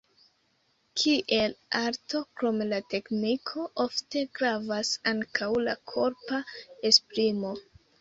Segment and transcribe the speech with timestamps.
[1.01, 6.45] Kiel arto, krom la tekniko, ofte gravas ankaŭ la korpa
[6.93, 7.59] esprimo.